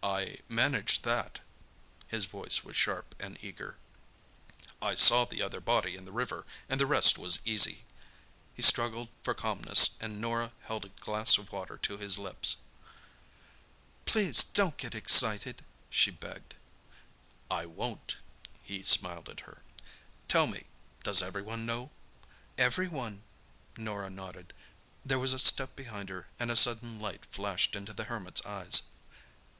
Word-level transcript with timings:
"I 0.00 0.38
managed 0.48 1.02
that." 1.02 1.40
His 2.06 2.26
voice 2.26 2.62
was 2.62 2.76
sharp 2.76 3.16
and 3.18 3.36
eager. 3.42 3.76
"I 4.80 4.94
saw 4.94 5.24
the 5.24 5.42
other 5.42 5.60
body 5.60 5.96
in 5.96 6.04
the 6.04 6.12
river 6.12 6.46
and 6.68 6.78
the 6.80 6.86
rest 6.86 7.18
was 7.18 7.40
easy." 7.44 7.82
He 8.54 8.62
struggled 8.62 9.08
for 9.24 9.34
calmness 9.34 9.96
and 10.00 10.20
Norah 10.20 10.52
held 10.66 10.84
a 10.84 10.90
glass 10.90 11.36
of 11.36 11.50
water 11.50 11.76
to 11.78 11.98
his 11.98 12.16
lips. 12.16 12.54
"Please 14.04 14.44
don't 14.44 14.76
get 14.76 14.94
excited!" 14.94 15.64
she 15.90 16.12
begged. 16.12 16.54
"I 17.50 17.66
won't," 17.66 18.18
he 18.62 18.84
smiled 18.84 19.28
at 19.28 19.40
her. 19.40 19.62
"Tell 20.28 20.46
me—does 20.46 21.20
everyone 21.20 21.66
know?" 21.66 21.90
"Everyone," 22.56 23.24
Norah 23.76 24.10
nodded. 24.10 24.52
There 25.04 25.18
was 25.18 25.32
a 25.32 25.40
step 25.40 25.74
behind 25.74 26.08
her 26.08 26.28
and 26.38 26.52
a 26.52 26.56
sudden 26.56 27.00
light 27.00 27.24
flashed 27.32 27.74
into 27.74 27.92
the 27.92 28.04
Hermit's 28.04 28.46
eyes. 28.46 28.82